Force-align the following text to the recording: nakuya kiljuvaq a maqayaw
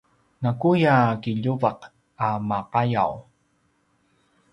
nakuya 0.41 0.95
kiljuvaq 1.21 1.79
a 2.25 2.27
maqayaw 2.47 3.13